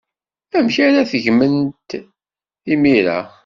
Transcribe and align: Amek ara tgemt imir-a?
Amek 0.57 0.75
ara 0.85 1.09
tgemt 1.11 1.89
imir-a? 2.73 3.19